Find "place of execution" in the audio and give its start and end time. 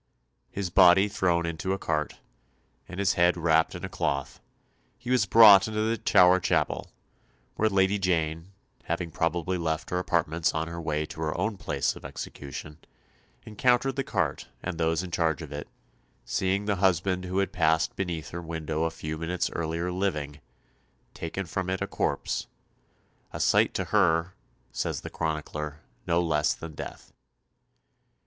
11.55-12.79